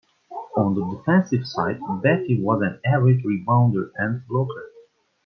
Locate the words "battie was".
2.01-2.63